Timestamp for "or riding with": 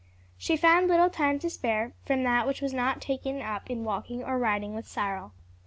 4.23-4.87